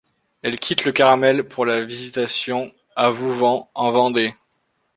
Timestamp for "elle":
0.41-0.59